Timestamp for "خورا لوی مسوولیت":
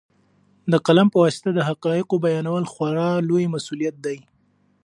2.71-3.95